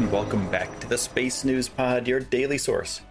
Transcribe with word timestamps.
And 0.00 0.10
welcome 0.10 0.50
back 0.50 0.80
to 0.80 0.88
the 0.88 0.96
Space 0.96 1.44
News 1.44 1.68
Pod, 1.68 2.08
your 2.08 2.20
daily 2.20 2.56
source 2.56 3.02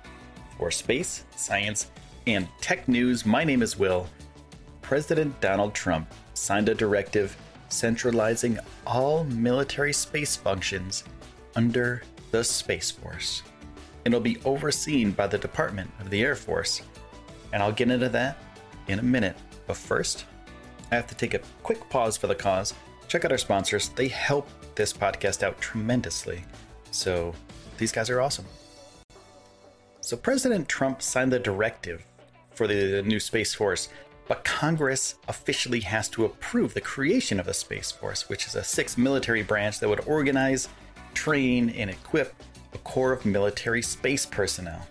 for 0.57 0.71
space, 0.71 1.23
science, 1.35 1.91
and 2.25 2.47
tech 2.61 2.87
news. 2.87 3.27
My 3.27 3.43
name 3.43 3.61
is 3.61 3.77
Will. 3.77 4.07
President 4.81 5.39
Donald 5.39 5.75
Trump 5.75 6.11
signed 6.33 6.67
a 6.67 6.73
directive 6.73 7.37
centralizing 7.69 8.57
all 8.87 9.23
military 9.25 9.93
space 9.93 10.35
functions 10.35 11.03
under 11.55 12.01
the 12.31 12.43
Space 12.43 12.89
Force. 12.89 13.43
It'll 14.03 14.19
be 14.19 14.41
overseen 14.43 15.11
by 15.11 15.27
the 15.27 15.37
Department 15.37 15.91
of 15.99 16.09
the 16.09 16.23
Air 16.23 16.35
Force. 16.35 16.81
And 17.53 17.61
I'll 17.61 17.71
get 17.71 17.91
into 17.91 18.09
that 18.09 18.39
in 18.87 18.97
a 18.97 19.03
minute. 19.03 19.37
But 19.67 19.77
first, 19.77 20.25
I 20.91 20.95
have 20.95 21.05
to 21.05 21.15
take 21.15 21.35
a 21.35 21.41
quick 21.61 21.87
pause 21.91 22.17
for 22.17 22.25
the 22.25 22.33
cause. 22.33 22.73
Check 23.07 23.25
out 23.25 23.31
our 23.31 23.37
sponsors, 23.37 23.89
they 23.89 24.07
help 24.07 24.49
this 24.73 24.91
podcast 24.91 25.43
out 25.43 25.61
tremendously. 25.61 26.43
So 26.91 27.33
these 27.77 27.91
guys 27.91 28.09
are 28.09 28.21
awesome. 28.21 28.45
So 30.01 30.17
President 30.17 30.67
Trump 30.67 31.01
signed 31.01 31.31
the 31.31 31.39
directive 31.39 32.05
for 32.51 32.67
the 32.67 33.01
new 33.03 33.19
Space 33.19 33.53
Force, 33.53 33.89
but 34.27 34.43
Congress 34.43 35.15
officially 35.27 35.79
has 35.81 36.09
to 36.09 36.25
approve 36.25 36.73
the 36.73 36.81
creation 36.81 37.39
of 37.39 37.45
the 37.45 37.53
Space 37.53 37.91
Force, 37.91 38.27
which 38.27 38.47
is 38.47 38.55
a 38.55 38.63
sixth 38.63 38.97
military 38.97 39.43
branch 39.43 39.79
that 39.79 39.89
would 39.89 40.05
organize, 40.07 40.67
train, 41.13 41.69
and 41.71 41.89
equip 41.89 42.33
a 42.73 42.77
corps 42.79 43.13
of 43.13 43.25
military 43.25 43.81
space 43.81 44.25
personnel. 44.25 44.85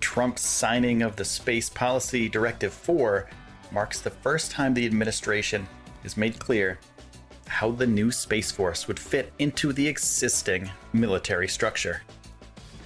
Trump's 0.00 0.42
signing 0.42 1.02
of 1.02 1.16
the 1.16 1.24
Space 1.24 1.68
Policy 1.68 2.28
Directive 2.28 2.72
4 2.72 3.28
marks 3.72 4.00
the 4.00 4.10
first 4.10 4.50
time 4.50 4.74
the 4.74 4.86
administration 4.86 5.66
has 6.02 6.16
made 6.16 6.38
clear 6.38 6.78
how 7.46 7.70
the 7.70 7.86
new 7.86 8.10
Space 8.10 8.50
Force 8.50 8.88
would 8.88 8.98
fit 8.98 9.32
into 9.38 9.72
the 9.72 9.86
existing 9.86 10.70
military 10.92 11.48
structure. 11.48 12.02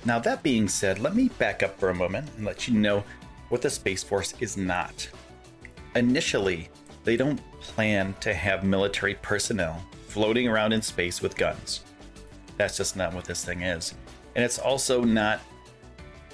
Now, 0.05 0.19
that 0.20 0.42
being 0.42 0.69
said, 0.69 0.98
let 0.98 1.14
me 1.14 1.28
back 1.39 1.62
up 1.62 1.78
for 1.78 1.91
a 1.91 1.94
moment 1.94 2.28
and 2.36 2.47
let 2.47 2.69
you 2.69 2.75
know 2.75 3.05
what 3.48 3.62
the 3.62 3.70
Space 3.70 4.02
Force 4.02 4.34
is 4.41 4.56
not. 4.56 5.08
Initially, 5.94 6.69
they 7.05 7.17
don't 7.17 7.41
plan 7.61 8.14
to 8.20 8.33
have 8.33 8.64
military 8.64 9.14
personnel 9.17 9.83
floating 10.06 10.48
around 10.48 10.72
in 10.72 10.83
space 10.83 11.20
with 11.20 11.36
guns. 11.36 11.80
That's 12.56 12.77
just 12.77 12.97
not 12.97 13.14
what 13.14 13.24
this 13.24 13.45
thing 13.45 13.62
is. 13.62 13.95
And 14.34 14.45
it's 14.45 14.58
also 14.58 15.02
not 15.02 15.41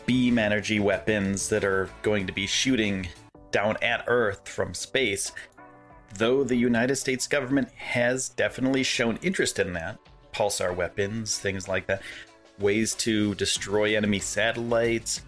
beam 0.06 0.38
energy 0.38 0.80
weapons 0.80 1.48
that 1.48 1.64
are 1.64 1.90
going 2.02 2.26
to 2.26 2.32
be 2.32 2.46
shooting 2.46 3.08
down 3.50 3.76
at 3.82 4.04
Earth 4.06 4.48
from 4.48 4.74
space 4.74 5.32
though 6.14 6.44
the 6.44 6.56
United 6.56 6.96
States 6.96 7.26
government 7.26 7.68
has 7.72 8.28
definitely 8.30 8.82
shown 8.82 9.18
interest 9.22 9.58
in 9.58 9.72
that 9.74 9.98
pulsar 10.32 10.74
weapons, 10.74 11.38
things 11.38 11.68
like 11.68 11.86
that, 11.86 12.02
ways 12.58 12.94
to 12.94 13.34
destroy 13.34 13.96
enemy 13.96 14.18
satellites, 14.18 15.22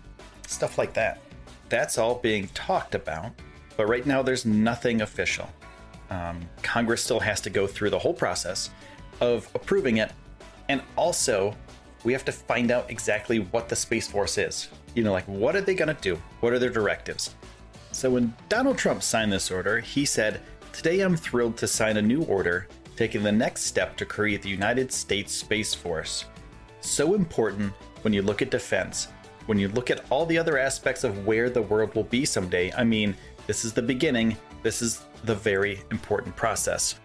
stuff 0.46 0.78
like 0.78 0.94
that. 0.94 1.20
That's 1.68 1.98
all 1.98 2.16
being 2.16 2.48
talked 2.48 2.94
about, 2.94 3.32
but 3.76 3.88
right 3.88 4.06
now 4.06 4.22
there's 4.22 4.46
nothing 4.46 5.02
official. 5.02 5.48
Um, 6.10 6.40
Congress 6.62 7.02
still 7.04 7.20
has 7.20 7.40
to 7.42 7.50
go 7.50 7.66
through 7.66 7.90
the 7.90 7.98
whole 7.98 8.14
process 8.14 8.70
of 9.20 9.48
approving 9.54 9.98
it, 9.98 10.12
and 10.68 10.82
also 10.96 11.54
we 12.04 12.12
have 12.12 12.24
to 12.24 12.32
find 12.32 12.70
out 12.70 12.90
exactly 12.90 13.40
what 13.40 13.68
the 13.68 13.76
Space 13.76 14.08
Force 14.08 14.38
is. 14.38 14.68
You 14.94 15.02
know, 15.02 15.12
like 15.12 15.26
what 15.26 15.56
are 15.56 15.60
they 15.60 15.74
going 15.74 15.94
to 15.94 16.00
do? 16.00 16.20
What 16.40 16.52
are 16.52 16.58
their 16.58 16.70
directives? 16.70 17.34
So 17.92 18.10
when 18.10 18.34
Donald 18.48 18.78
Trump 18.78 19.02
signed 19.02 19.32
this 19.32 19.50
order, 19.50 19.80
he 19.80 20.04
said, 20.04 20.40
Today 20.72 21.00
I'm 21.00 21.16
thrilled 21.16 21.56
to 21.58 21.66
sign 21.66 21.96
a 21.96 22.02
new 22.02 22.22
order 22.24 22.68
taking 22.96 23.22
the 23.22 23.32
next 23.32 23.62
step 23.62 23.96
to 23.96 24.04
create 24.04 24.42
the 24.42 24.48
United 24.48 24.92
States 24.92 25.32
Space 25.32 25.74
Force. 25.74 26.24
So 26.80 27.14
important 27.14 27.72
when 28.02 28.12
you 28.12 28.22
look 28.22 28.42
at 28.42 28.50
defense, 28.50 29.08
when 29.46 29.58
you 29.58 29.68
look 29.68 29.90
at 29.90 30.04
all 30.10 30.26
the 30.26 30.38
other 30.38 30.58
aspects 30.58 31.04
of 31.04 31.26
where 31.26 31.48
the 31.48 31.62
world 31.62 31.94
will 31.94 32.04
be 32.04 32.24
someday. 32.24 32.72
I 32.72 32.84
mean, 32.84 33.16
this 33.46 33.64
is 33.64 33.72
the 33.72 33.82
beginning, 33.82 34.36
this 34.62 34.82
is 34.82 35.04
the 35.24 35.34
very 35.34 35.80
important 35.90 36.36
process. 36.36 36.96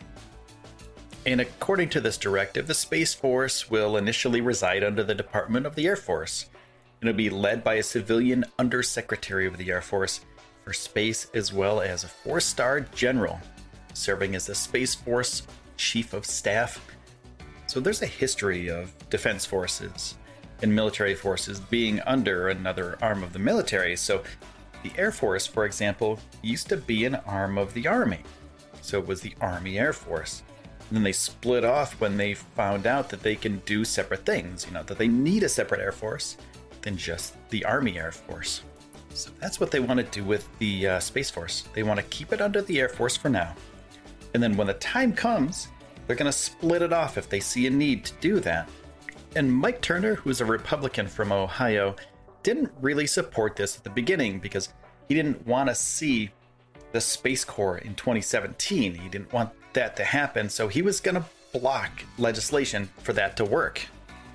And 1.25 1.39
according 1.39 1.89
to 1.89 2.01
this 2.01 2.17
directive, 2.17 2.67
the 2.67 2.73
Space 2.73 3.13
Force 3.13 3.69
will 3.69 3.95
initially 3.97 4.41
reside 4.41 4.83
under 4.83 5.03
the 5.03 5.15
Department 5.15 5.65
of 5.65 5.75
the 5.75 5.87
Air 5.87 5.95
Force. 5.95 6.49
And 6.99 7.09
it'll 7.09 7.17
be 7.17 7.29
led 7.29 7.63
by 7.63 7.75
a 7.75 7.83
civilian 7.83 8.45
undersecretary 8.59 9.47
of 9.47 9.57
the 9.57 9.71
Air 9.71 9.81
Force 9.81 10.21
for 10.63 10.73
space 10.73 11.27
as 11.33 11.51
well 11.51 11.81
as 11.81 12.03
a 12.03 12.07
four 12.07 12.39
star 12.39 12.81
general 12.81 13.39
serving 13.93 14.35
as 14.35 14.45
the 14.45 14.55
Space 14.55 14.95
Force 14.95 15.43
Chief 15.77 16.13
of 16.13 16.25
Staff. 16.25 16.83
So 17.67 17.79
there's 17.79 18.01
a 18.01 18.07
history 18.07 18.69
of 18.69 18.93
defense 19.09 19.45
forces 19.45 20.15
and 20.61 20.73
military 20.73 21.15
forces 21.15 21.59
being 21.59 21.99
under 22.01 22.49
another 22.49 22.97
arm 23.01 23.23
of 23.23 23.33
the 23.33 23.39
military. 23.39 23.95
So 23.95 24.23
the 24.83 24.91
Air 24.97 25.11
Force, 25.11 25.47
for 25.47 25.65
example, 25.65 26.19
used 26.41 26.69
to 26.69 26.77
be 26.77 27.05
an 27.05 27.15
arm 27.15 27.57
of 27.57 27.73
the 27.73 27.87
Army. 27.87 28.19
So 28.81 28.99
it 28.99 29.07
was 29.07 29.21
the 29.21 29.35
Army 29.41 29.79
Air 29.79 29.93
Force. 29.93 30.43
And 30.89 30.97
then 30.97 31.03
they 31.03 31.11
split 31.11 31.63
off 31.63 31.99
when 31.99 32.17
they 32.17 32.33
found 32.33 32.85
out 32.85 33.09
that 33.09 33.23
they 33.23 33.35
can 33.35 33.59
do 33.65 33.85
separate 33.85 34.25
things, 34.25 34.65
you 34.65 34.73
know, 34.73 34.83
that 34.83 34.97
they 34.97 35.07
need 35.07 35.43
a 35.43 35.49
separate 35.49 35.81
Air 35.81 35.91
Force 35.91 36.37
than 36.81 36.97
just 36.97 37.35
the 37.49 37.63
Army 37.65 37.97
Air 37.97 38.11
Force. 38.11 38.61
So 39.13 39.31
that's 39.39 39.59
what 39.59 39.71
they 39.71 39.79
want 39.79 39.99
to 39.99 40.05
do 40.05 40.23
with 40.23 40.47
the 40.59 40.87
uh, 40.87 40.99
Space 40.99 41.29
Force. 41.29 41.65
They 41.73 41.83
want 41.83 41.99
to 41.99 42.05
keep 42.07 42.33
it 42.33 42.41
under 42.41 42.61
the 42.61 42.79
Air 42.79 42.89
Force 42.89 43.15
for 43.15 43.29
now. 43.29 43.55
And 44.33 44.41
then 44.41 44.57
when 44.57 44.67
the 44.67 44.73
time 44.75 45.13
comes, 45.13 45.67
they're 46.07 46.15
going 46.15 46.31
to 46.31 46.37
split 46.37 46.81
it 46.81 46.91
off 46.91 47.17
if 47.17 47.29
they 47.29 47.39
see 47.39 47.67
a 47.67 47.69
need 47.69 48.05
to 48.05 48.13
do 48.19 48.39
that. 48.41 48.69
And 49.35 49.51
Mike 49.51 49.81
Turner, 49.81 50.15
who's 50.15 50.41
a 50.41 50.45
Republican 50.45 51.07
from 51.07 51.31
Ohio, 51.31 51.95
didn't 52.43 52.71
really 52.81 53.07
support 53.07 53.55
this 53.55 53.77
at 53.77 53.83
the 53.83 53.89
beginning 53.89 54.39
because 54.39 54.69
he 55.07 55.15
didn't 55.15 55.45
want 55.47 55.69
to 55.69 55.75
see 55.75 56.31
the 56.91 57.01
Space 57.01 57.45
Corps 57.45 57.77
in 57.79 57.95
2017. 57.95 58.95
He 58.95 59.09
didn't 59.09 59.31
want 59.33 59.49
that 59.73 59.95
to 59.95 60.03
happen, 60.03 60.49
so 60.49 60.67
he 60.67 60.81
was 60.81 60.99
going 60.99 61.15
to 61.15 61.25
block 61.51 61.91
legislation 62.17 62.89
for 62.99 63.13
that 63.13 63.37
to 63.37 63.45
work. 63.45 63.81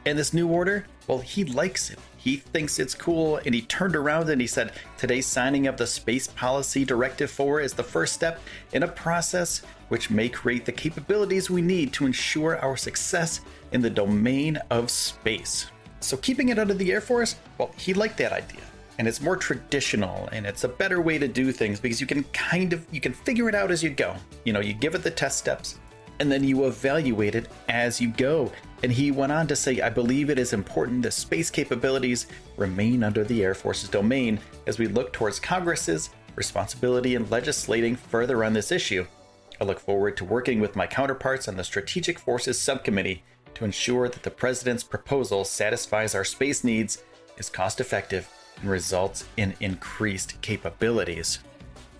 And 0.07 0.19
this 0.19 0.33
new 0.33 0.49
order, 0.49 0.87
well, 1.07 1.19
he 1.19 1.45
likes 1.45 1.91
it. 1.91 1.99
He 2.19 2.37
thinks 2.37 2.81
it's 2.81 2.97
cool, 2.97 3.37
and 3.47 3.55
he 3.55 3.63
turned 3.63 3.95
around 3.95 4.29
and 4.29 4.41
he 4.41 4.47
said, 4.47 4.73
Today's 4.97 5.27
signing 5.27 5.69
of 5.69 5.77
the 5.77 5.87
Space 5.87 6.27
Policy 6.27 6.85
Directive 6.85 7.31
4 7.31 7.61
is 7.61 7.73
the 7.73 7.85
first 7.85 8.13
step 8.13 8.41
in 8.73 8.83
a 8.83 8.89
process 8.89 9.63
which 9.89 10.11
may 10.11 10.29
create 10.29 10.65
the 10.65 10.73
capabilities 10.73 11.49
we 11.49 11.63
need 11.63 11.93
to 11.93 12.07
ensure 12.07 12.59
our 12.59 12.77
success 12.77 13.41
in 13.71 13.81
the 13.81 13.89
domain 13.89 14.59
of 14.71 14.91
space. 14.91 15.71
So, 16.01 16.17
keeping 16.17 16.49
it 16.49 16.59
under 16.59 16.75
the 16.75 16.93
Air 16.93 17.01
Force, 17.01 17.37
well, 17.57 17.71
he 17.77 17.95
liked 17.95 18.19
that 18.19 18.33
idea. 18.33 18.63
And 18.99 19.07
it's 19.07 19.21
more 19.21 19.37
traditional 19.37 20.29
and 20.33 20.45
it's 20.45 20.65
a 20.65 20.69
better 20.69 21.01
way 21.01 21.19
to 21.19 21.29
do 21.29 21.53
things 21.53 21.79
because 21.79 22.01
you 22.01 22.07
can 22.09 22.25
kind 22.25 22.73
of 22.73 22.85
you 22.91 23.01
can 23.01 23.13
figure 23.13 23.49
it 23.49 23.55
out 23.55 23.71
as 23.71 23.81
you 23.81 23.91
go. 23.91 24.17
You 24.45 24.53
know, 24.53 24.59
you 24.59 24.75
give 24.75 24.97
it 24.97 25.05
the 25.05 25.11
test 25.11 25.39
steps 25.39 25.79
and 26.21 26.31
then 26.31 26.45
you 26.45 26.67
evaluate 26.67 27.35
it 27.35 27.49
as 27.69 28.01
you 28.01 28.09
go. 28.09 28.53
And 28.83 28.93
he 28.93 29.11
went 29.11 29.33
on 29.33 29.47
to 29.49 29.57
say, 29.57 29.81
I 29.81 29.89
believe 29.89 30.31
it 30.31 30.39
is 30.39 30.53
important 30.53 31.03
that 31.03 31.13
space 31.13 31.51
capabilities 31.51 32.27
remain 32.57 33.03
under 33.03 33.25
the 33.25 33.43
Air 33.43 33.55
Force's 33.55 33.89
domain 33.89 34.39
as 34.67 34.79
we 34.79 34.87
look 34.87 35.13
towards 35.13 35.41
Congress's 35.41 36.11
responsibility 36.37 37.15
in 37.15 37.29
legislating 37.31 37.97
further 37.97 38.45
on 38.45 38.53
this 38.53 38.71
issue. 38.71 39.07
I 39.61 39.65
look 39.65 39.81
forward 39.81 40.17
to 40.19 40.25
working 40.25 40.61
with 40.61 40.77
my 40.77 40.87
counterparts 40.87 41.49
on 41.49 41.57
the 41.57 41.65
Strategic 41.65 42.19
Forces 42.19 42.61
Subcommittee 42.61 43.25
to 43.55 43.65
ensure 43.65 44.09
that 44.09 44.23
the 44.23 44.31
President's 44.31 44.85
proposal 44.85 45.45
satisfies 45.45 46.15
our 46.15 46.25
space 46.25 46.63
needs, 46.63 47.03
is 47.39 47.51
cost 47.51 47.81
effective, 47.81 48.29
and 48.61 48.71
results 48.71 49.25
in 49.37 49.55
increased 49.59 50.41
capabilities. 50.43 51.41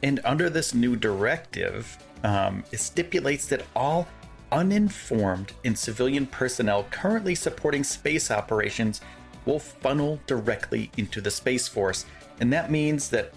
And 0.03 0.21
under 0.25 0.49
this 0.49 0.75
new 0.75 0.97
directive, 0.97 1.99
um, 2.25 2.65
it 2.73 2.81
stipulates 2.81 3.47
that 3.47 3.65
all 3.75 4.09
uninformed 4.51 5.53
and 5.65 5.77
civilian 5.77 6.27
personnel 6.27 6.87
currently 6.91 7.35
supporting 7.35 7.85
space 7.85 8.31
operations 8.31 9.01
will 9.45 9.59
funnel 9.59 10.21
directly 10.27 10.91
into 10.97 11.21
the 11.21 11.31
Space 11.31 11.69
Force. 11.69 12.07
And 12.41 12.53
that 12.53 12.71
means 12.71 13.09
that 13.11 13.33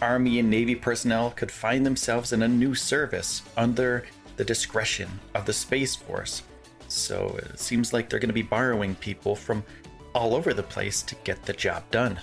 Army 0.00 0.38
and 0.38 0.50
Navy 0.50 0.74
personnel 0.74 1.30
could 1.30 1.50
find 1.50 1.86
themselves 1.86 2.32
in 2.32 2.42
a 2.42 2.48
new 2.48 2.74
service 2.74 3.42
under 3.56 4.04
the 4.36 4.44
discretion 4.44 5.08
of 5.34 5.46
the 5.46 5.52
Space 5.52 5.94
Force. 5.94 6.42
So 6.88 7.38
it 7.38 7.58
seems 7.58 7.92
like 7.92 8.08
they're 8.08 8.18
going 8.18 8.28
to 8.28 8.34
be 8.34 8.42
borrowing 8.42 8.94
people 8.96 9.36
from 9.36 9.62
all 10.14 10.34
over 10.34 10.52
the 10.52 10.62
place 10.62 11.02
to 11.02 11.14
get 11.24 11.42
the 11.44 11.52
job 11.52 11.84
done. 11.90 12.20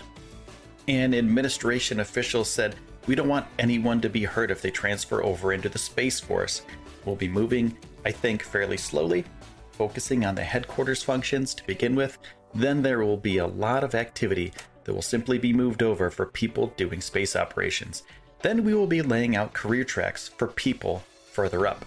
And 0.88 1.16
administration 1.16 2.02
officials 2.02 2.50
said, 2.50 2.76
We 3.10 3.16
don't 3.16 3.28
want 3.28 3.48
anyone 3.58 4.02
to 4.02 4.10
be 4.10 4.24
hurt 4.24 4.52
if 4.52 4.62
they 4.62 4.70
transfer 4.70 5.24
over 5.24 5.52
into 5.52 5.68
the 5.68 5.80
Space 5.80 6.20
Force. 6.20 6.62
We'll 7.06 7.16
be 7.16 7.28
moving, 7.28 7.76
I 8.06 8.12
think, 8.12 8.44
fairly 8.44 8.78
slowly, 8.78 9.26
focusing 9.72 10.26
on 10.26 10.36
the 10.36 10.44
headquarters 10.44 11.02
functions 11.02 11.56
to 11.56 11.66
begin 11.66 11.96
with. 11.96 12.20
Then 12.54 12.84
there 12.84 13.04
will 13.04 13.18
be 13.18 13.40
a 13.40 13.48
lot 13.48 13.84
of 13.84 13.96
activity 13.96 14.54
that 14.84 14.94
will 14.94 15.02
simply 15.02 15.40
be 15.40 15.52
moved 15.52 15.82
over 15.82 16.12
for 16.12 16.28
people 16.28 16.72
doing 16.78 17.02
space 17.02 17.36
operations. 17.36 18.04
Then 18.44 18.64
we 18.64 18.76
will 18.76 18.86
be 18.86 19.02
laying 19.02 19.36
out 19.36 19.54
career 19.54 19.84
tracks 19.84 20.28
for 20.28 20.46
people 20.46 21.02
further 21.32 21.66
up. 21.66 21.84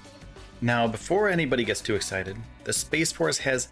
Now, 0.60 0.88
before 0.88 1.28
anybody 1.28 1.62
gets 1.62 1.82
too 1.82 1.94
excited, 1.94 2.36
the 2.64 2.72
Space 2.72 3.12
Force 3.12 3.38
has 3.38 3.68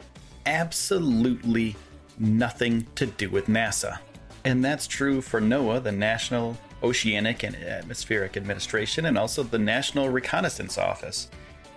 absolutely 0.46 1.74
nothing 2.16 2.86
to 2.94 3.06
do 3.06 3.28
with 3.28 3.48
NASA. 3.48 3.98
And 4.44 4.64
that's 4.64 4.86
true 4.86 5.20
for 5.20 5.40
NOAA, 5.40 5.82
the 5.82 5.90
National 5.90 6.56
Oceanic 6.82 7.42
and 7.42 7.56
Atmospheric 7.56 8.36
Administration, 8.36 9.06
and 9.06 9.18
also 9.18 9.42
the 9.42 9.58
National 9.58 10.08
Reconnaissance 10.08 10.78
Office. 10.78 11.28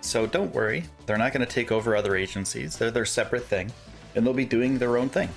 So 0.02 0.26
don't 0.26 0.54
worry, 0.54 0.86
they're 1.06 1.18
not 1.18 1.34
going 1.34 1.46
to 1.46 1.52
take 1.52 1.72
over 1.72 1.96
other 1.96 2.16
agencies, 2.16 2.78
they're 2.78 2.92
their 2.92 3.06
separate 3.06 3.46
thing, 3.46 3.72
and 4.16 4.26
they'll 4.26 4.34
be 4.34 4.46
doing 4.46 4.78
their 4.78 4.98
own 4.98 5.10
thing. 5.10 5.30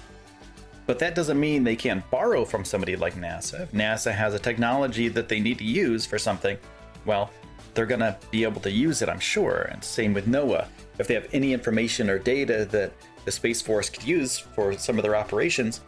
But 0.86 0.98
that 1.00 1.14
doesn't 1.14 1.38
mean 1.38 1.64
they 1.64 1.76
can't 1.76 2.08
borrow 2.10 2.44
from 2.44 2.64
somebody 2.64 2.96
like 2.96 3.14
NASA. 3.14 3.62
If 3.62 3.72
NASA 3.72 4.12
has 4.12 4.34
a 4.34 4.38
technology 4.38 5.08
that 5.08 5.28
they 5.28 5.40
need 5.40 5.58
to 5.58 5.64
use 5.64 6.06
for 6.06 6.18
something, 6.18 6.56
well, 7.04 7.30
they're 7.74 7.86
going 7.86 8.00
to 8.00 8.16
be 8.30 8.44
able 8.44 8.60
to 8.62 8.70
use 8.70 9.02
it, 9.02 9.08
I'm 9.08 9.20
sure. 9.20 9.68
And 9.70 9.82
same 9.82 10.14
with 10.14 10.26
NOAA. 10.26 10.66
If 10.98 11.08
they 11.08 11.14
have 11.14 11.28
any 11.32 11.52
information 11.52 12.08
or 12.08 12.18
data 12.18 12.64
that 12.66 12.92
the 13.24 13.32
Space 13.32 13.60
Force 13.60 13.90
could 13.90 14.04
use 14.04 14.38
for 14.38 14.72
some 14.78 14.96
of 14.96 15.02
their 15.02 15.16
operations, 15.16 15.80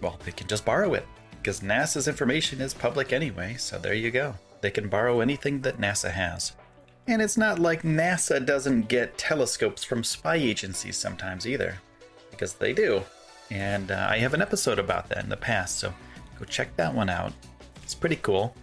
well, 0.00 0.18
they 0.24 0.32
can 0.32 0.46
just 0.46 0.64
borrow 0.64 0.94
it 0.94 1.06
because 1.44 1.60
NASA's 1.60 2.08
information 2.08 2.62
is 2.62 2.72
public 2.72 3.12
anyway. 3.12 3.54
So 3.58 3.76
there 3.78 3.92
you 3.92 4.10
go. 4.10 4.34
They 4.62 4.70
can 4.70 4.88
borrow 4.88 5.20
anything 5.20 5.60
that 5.60 5.76
NASA 5.76 6.10
has. 6.10 6.54
And 7.06 7.20
it's 7.20 7.36
not 7.36 7.58
like 7.58 7.82
NASA 7.82 8.44
doesn't 8.44 8.88
get 8.88 9.18
telescopes 9.18 9.84
from 9.84 10.02
spy 10.02 10.36
agencies 10.36 10.96
sometimes 10.96 11.46
either, 11.46 11.76
because 12.30 12.54
they 12.54 12.72
do. 12.72 13.02
And 13.50 13.90
uh, 13.90 14.06
I 14.08 14.16
have 14.20 14.32
an 14.32 14.40
episode 14.40 14.78
about 14.78 15.10
that 15.10 15.22
in 15.22 15.28
the 15.28 15.36
past, 15.36 15.80
so 15.80 15.92
go 16.38 16.46
check 16.46 16.74
that 16.76 16.94
one 16.94 17.10
out. 17.10 17.34
It's 17.82 17.94
pretty 17.94 18.16
cool. 18.16 18.56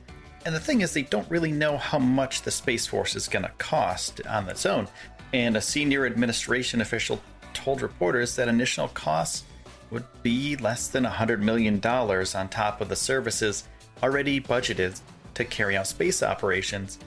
And 0.47 0.55
the 0.55 0.59
thing 0.59 0.81
is, 0.81 0.91
they 0.91 1.03
don't 1.03 1.29
really 1.29 1.51
know 1.51 1.77
how 1.77 1.99
much 1.99 2.41
the 2.41 2.49
Space 2.49 2.87
Force 2.87 3.15
is 3.15 3.27
going 3.27 3.45
to 3.45 3.51
cost 3.59 4.25
on 4.25 4.49
its 4.49 4.65
own. 4.65 4.87
And 5.33 5.55
a 5.55 5.61
senior 5.61 6.07
administration 6.07 6.81
official 6.81 7.21
told 7.53 7.83
reporters 7.83 8.35
that 8.37 8.47
initial 8.47 8.87
costs 8.87 9.43
would 9.91 10.05
be 10.23 10.55
less 10.57 10.87
than 10.87 11.03
$100 11.03 11.39
million 11.39 11.79
on 11.85 12.49
top 12.49 12.81
of 12.81 12.89
the 12.89 12.95
services 12.95 13.65
already 14.01 14.39
budgeted 14.39 14.99
to 15.33 15.45
carry 15.45 15.77
out 15.77 15.87
space 15.87 16.23
operations. 16.23 16.99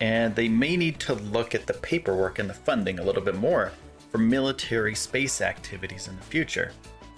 And 0.00 0.34
they 0.34 0.48
may 0.48 0.76
need 0.76 0.98
to 1.00 1.14
look 1.14 1.54
at 1.54 1.66
the 1.66 1.74
paperwork 1.74 2.38
and 2.38 2.50
the 2.50 2.54
funding 2.54 2.98
a 2.98 3.04
little 3.04 3.22
bit 3.22 3.36
more 3.36 3.72
for 4.10 4.18
military 4.18 4.94
space 4.94 5.40
activities 5.40 6.08
in 6.08 6.16
the 6.16 6.22
future. 6.22 6.72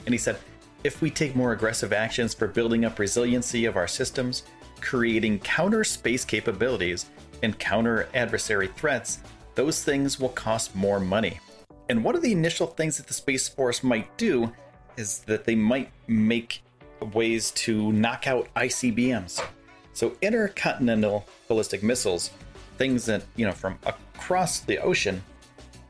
And 0.04 0.14
he 0.14 0.18
said, 0.18 0.36
if 0.84 1.00
we 1.00 1.10
take 1.10 1.34
more 1.34 1.52
aggressive 1.52 1.92
actions 1.94 2.34
for 2.34 2.46
building 2.46 2.84
up 2.84 2.98
resiliency 2.98 3.64
of 3.64 3.76
our 3.76 3.88
systems, 3.88 4.44
creating 4.80 5.38
counter 5.38 5.82
space 5.82 6.24
capabilities, 6.26 7.06
and 7.42 7.58
counter 7.58 8.08
adversary 8.14 8.68
threats, 8.68 9.18
those 9.54 9.82
things 9.82 10.20
will 10.20 10.30
cost 10.30 10.74
more 10.74 11.00
money. 11.00 11.40
And 11.88 12.02
one 12.02 12.14
of 12.14 12.22
the 12.22 12.32
initial 12.32 12.66
things 12.66 12.96
that 12.96 13.06
the 13.06 13.14
Space 13.14 13.48
Force 13.48 13.82
might 13.82 14.16
do 14.16 14.52
is 14.96 15.20
that 15.20 15.44
they 15.44 15.54
might 15.54 15.90
make 16.06 16.62
ways 17.12 17.50
to 17.52 17.92
knock 17.92 18.26
out 18.26 18.48
ICBMs. 18.54 19.44
So 19.92 20.16
intercontinental 20.22 21.26
ballistic 21.48 21.82
missiles, 21.82 22.30
things 22.78 23.06
that, 23.06 23.24
you 23.36 23.46
know, 23.46 23.52
from 23.52 23.78
across 23.86 24.60
the 24.60 24.78
ocean 24.78 25.22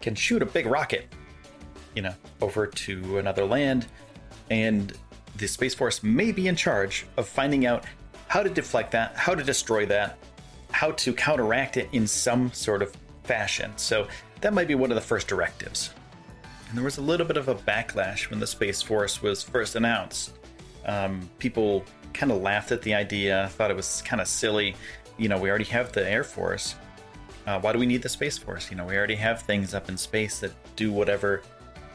can 0.01 0.15
shoot 0.15 0.43
a 0.43 0.47
big 0.47 0.67
rocket, 0.67 1.07
you 1.95 2.03
know, 2.03 2.15
over 2.41 2.67
to 2.67 3.19
another 3.19 3.45
land. 3.45 3.87
And 4.51 4.93
the 5.37 5.47
Space 5.47 5.75
Force 5.75 6.03
may 6.03 6.33
be 6.33 6.49
in 6.49 6.57
charge 6.57 7.07
of 7.17 7.27
finding 7.27 7.67
out 7.67 7.85
how 8.29 8.43
to 8.43 8.51
deflect 8.51 8.91
that, 8.93 9.17
how 9.17 9.35
to 9.35 9.43
destroy 9.43 9.87
that, 9.87 10.19
how 10.71 10.91
to 10.93 11.13
counteract 11.13 11.77
it 11.77 11.89
in 11.93 12.07
some 12.07 12.53
sort 12.53 12.83
of 12.83 12.95
fashion. 13.23 13.73
So 13.77 14.09
that 14.41 14.53
might 14.53 14.69
be 14.69 14.75
one 14.75 14.91
of 14.91 14.97
the 14.97 15.01
first 15.01 15.29
directives. 15.29 15.91
And 16.69 16.77
there 16.77 16.85
was 16.85 16.99
a 16.99 17.03
little 17.03 17.27
bit 17.27 17.37
of 17.37 17.49
a 17.49 17.55
backlash 17.55 18.31
when 18.31 18.41
the 18.41 18.47
Space 18.47 18.83
Force 18.83 19.23
was 19.23 19.43
first 19.43 19.77
announced. 19.77 20.33
Um, 20.87 21.29
people 21.39 21.85
kind 22.13 22.33
of 22.33 22.43
laughed 22.43 22.73
at 22.73 22.83
the 22.83 22.95
idea, 22.95 23.49
thought 23.53 23.71
it 23.71 23.77
was 23.77 24.03
kind 24.03 24.21
of 24.21 24.29
silly. 24.29 24.75
You 25.17 25.29
know, 25.29 25.39
we 25.39 25.49
already 25.49 25.65
have 25.65 25.93
the 25.93 26.09
Air 26.09 26.25
Force. 26.25 26.75
Uh, 27.47 27.61
why 27.61 27.73
do 27.73 27.79
we 27.79 27.87
need 27.87 28.03
the 28.03 28.09
Space 28.09 28.39
Force? 28.39 28.71
You 28.71 28.77
know, 28.77 28.87
we 28.87 28.97
already 28.97 29.15
have 29.17 29.43
things 29.43 29.75
up 29.75 29.89
in 29.89 29.97
space 29.97 30.41
that 30.41 30.53
do 30.77 30.91
whatever 30.93 31.43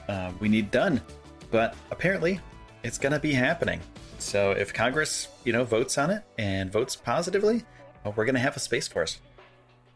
uh, 0.07 0.31
we 0.39 0.47
need 0.47 0.71
done. 0.71 1.01
But 1.51 1.75
apparently, 1.91 2.39
it's 2.83 2.97
going 2.97 3.13
to 3.13 3.19
be 3.19 3.33
happening. 3.33 3.81
So 4.19 4.51
if 4.51 4.73
Congress, 4.73 5.29
you 5.43 5.53
know, 5.53 5.63
votes 5.63 5.97
on 5.97 6.11
it 6.11 6.23
and 6.37 6.71
votes 6.71 6.95
positively, 6.95 7.63
well, 8.03 8.13
we're 8.15 8.25
going 8.25 8.35
to 8.35 8.41
have 8.41 8.55
a 8.55 8.59
Space 8.59 8.87
Force. 8.87 9.19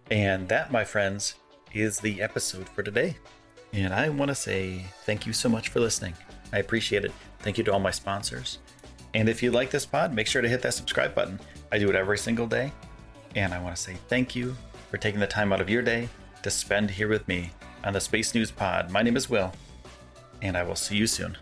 And 0.10 0.50
that, 0.50 0.72
my 0.72 0.84
friends, 0.84 1.36
is 1.74 2.00
the 2.00 2.22
episode 2.22 2.68
for 2.70 2.84
today. 2.84 3.18
And 3.74 3.94
I 3.94 4.10
want 4.10 4.30
to 4.30 4.36
say 4.36 4.86
thank 5.06 5.26
you 5.26 5.34
so 5.34 5.50
much 5.50 5.70
for 5.70 5.80
listening. 5.80 6.14
I 6.52 6.60
appreciate 6.60 7.04
it. 7.04 7.12
Thank 7.40 7.58
you 7.58 7.64
to 7.66 7.74
all 7.74 7.80
my 7.80 7.92
sponsors. 7.92 8.60
And 9.16 9.28
if 9.28 9.42
you 9.42 9.52
like 9.52 9.72
this 9.72 9.86
pod, 9.86 10.14
make 10.14 10.28
sure 10.28 10.42
to 10.42 10.50
hit 10.50 10.62
that 10.62 10.76
subscribe 10.76 11.16
button. 11.16 11.40
I 11.72 11.80
do 11.80 11.90
it 11.90 11.96
every 11.96 12.18
single 12.18 12.48
day. 12.48 12.72
And 13.36 13.54
I 13.54 13.60
want 13.60 13.76
to 13.76 13.82
say 13.82 13.96
thank 14.08 14.36
you 14.36 14.56
for 14.92 14.98
taking 14.98 15.20
the 15.20 15.28
time 15.28 15.52
out 15.52 15.60
of 15.60 15.70
your 15.70 15.82
day 15.82 16.08
to 16.44 16.52
spend 16.52 16.92
here 16.92 17.08
with 17.08 17.28
me 17.28 17.52
on 17.84 17.94
the 17.94 18.00
Space 18.00 18.36
News 18.36 18.52
Pod. 18.52 18.92
My 18.92 19.02
name 19.02 19.18
is 19.18 19.30
Will, 19.30 19.52
and 20.42 20.56
I 20.56 20.64
will 20.64 20.76
see 20.76 20.96
you 20.96 21.08
soon. 21.08 21.36